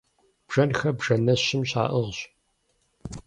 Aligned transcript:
Бжэнхэр 0.47 0.91
бжэнэщым 0.97 1.61
щаӏыгъщ. 1.69 2.19